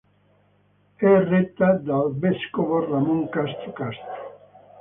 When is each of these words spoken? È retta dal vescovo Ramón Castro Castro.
È 0.95 1.19
retta 1.25 1.73
dal 1.75 2.11
vescovo 2.17 2.79
Ramón 2.89 3.29
Castro 3.29 3.71
Castro. 3.71 4.33